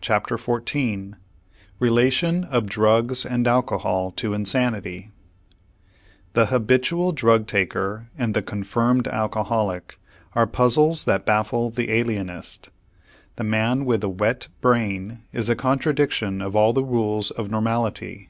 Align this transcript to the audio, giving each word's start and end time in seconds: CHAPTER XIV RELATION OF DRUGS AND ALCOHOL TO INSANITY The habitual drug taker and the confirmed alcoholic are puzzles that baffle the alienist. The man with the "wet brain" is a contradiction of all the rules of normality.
CHAPTER 0.00 0.36
XIV 0.36 1.14
RELATION 1.80 2.44
OF 2.44 2.66
DRUGS 2.66 3.26
AND 3.26 3.48
ALCOHOL 3.48 4.12
TO 4.12 4.32
INSANITY 4.32 5.10
The 6.34 6.46
habitual 6.46 7.10
drug 7.10 7.48
taker 7.48 8.06
and 8.16 8.32
the 8.32 8.42
confirmed 8.42 9.08
alcoholic 9.08 9.98
are 10.36 10.46
puzzles 10.46 11.02
that 11.06 11.26
baffle 11.26 11.70
the 11.70 11.90
alienist. 11.90 12.70
The 13.34 13.42
man 13.42 13.84
with 13.84 14.02
the 14.02 14.08
"wet 14.08 14.46
brain" 14.60 15.22
is 15.32 15.48
a 15.48 15.56
contradiction 15.56 16.40
of 16.40 16.54
all 16.54 16.72
the 16.72 16.84
rules 16.84 17.32
of 17.32 17.50
normality. 17.50 18.28